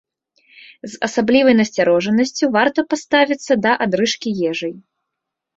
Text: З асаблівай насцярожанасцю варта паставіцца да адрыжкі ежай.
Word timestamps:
З 0.93 1.01
асаблівай 1.07 1.55
насцярожанасцю 1.59 2.45
варта 2.57 2.85
паставіцца 2.95 3.53
да 3.67 3.71
адрыжкі 3.87 4.29
ежай. 4.55 4.73